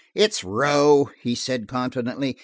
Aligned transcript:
"It's 0.15 0.43
Rowe," 0.43 1.11
he 1.21 1.35
said 1.35 1.67
confidently. 1.67 2.35